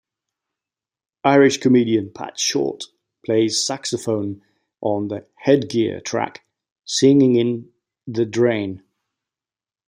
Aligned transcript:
Irish 1.25 1.59
comedian 1.59 2.11
Pat 2.11 2.39
Shortt 2.39 2.85
plays 3.23 3.63
saxophone 3.63 4.41
on 4.81 5.09
the 5.09 5.27
"Headgear" 5.35 5.99
track 5.99 6.43
"Singin' 6.85 7.35
in 7.35 7.71
The 8.07 8.25
Drain". 8.25 8.81